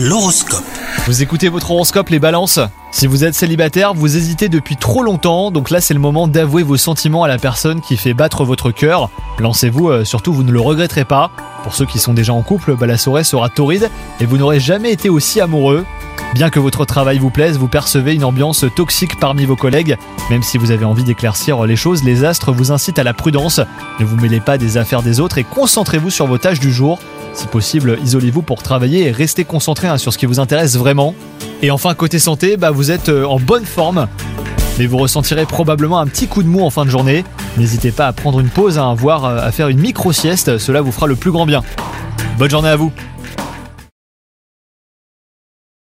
[0.00, 0.62] L'horoscope.
[1.06, 2.60] Vous écoutez votre horoscope les balances
[2.92, 6.62] Si vous êtes célibataire, vous hésitez depuis trop longtemps, donc là c'est le moment d'avouer
[6.62, 9.10] vos sentiments à la personne qui fait battre votre cœur.
[9.40, 11.32] Lancez-vous, euh, surtout vous ne le regretterez pas.
[11.64, 13.90] Pour ceux qui sont déjà en couple, bah, la soirée sera torride
[14.20, 15.84] et vous n'aurez jamais été aussi amoureux.
[16.32, 19.96] Bien que votre travail vous plaise, vous percevez une ambiance toxique parmi vos collègues.
[20.30, 23.60] Même si vous avez envie d'éclaircir les choses, les astres vous incitent à la prudence.
[23.98, 27.00] Ne vous mêlez pas des affaires des autres et concentrez-vous sur vos tâches du jour.
[27.38, 31.14] Si possible, isolez-vous pour travailler et restez concentré hein, sur ce qui vous intéresse vraiment.
[31.62, 34.08] Et enfin, côté santé, bah, vous êtes euh, en bonne forme.
[34.76, 37.24] Mais vous ressentirez probablement un petit coup de mou en fin de journée.
[37.56, 40.90] N'hésitez pas à prendre une pause, hein, voire euh, à faire une micro-sieste, cela vous
[40.90, 41.62] fera le plus grand bien.
[42.38, 42.90] Bonne journée à vous